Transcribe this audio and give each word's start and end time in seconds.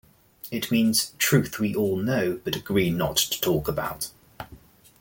It 0.49 0.71
means 0.71 1.11
truth 1.19 1.59
we 1.59 1.75
all 1.75 1.95
know 1.95 2.39
but 2.43 2.55
agree 2.55 2.89
not 2.89 3.17
to 3.17 3.39
talk 3.39 3.67
about. 3.67 4.09